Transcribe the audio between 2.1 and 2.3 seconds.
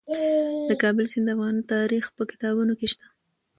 په